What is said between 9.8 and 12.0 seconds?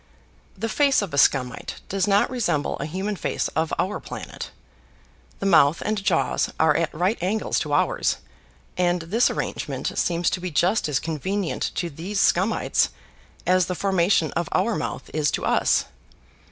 seems to be just as convenient to